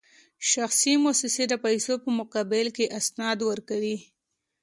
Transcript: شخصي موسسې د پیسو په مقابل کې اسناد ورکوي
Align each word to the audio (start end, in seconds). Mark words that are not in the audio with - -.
شخصي 0.51 0.93
موسسې 1.05 1.43
د 1.47 1.53
پیسو 1.65 1.93
په 2.03 2.09
مقابل 2.19 2.67
کې 2.75 2.93
اسناد 2.99 3.39
ورکوي 3.49 3.97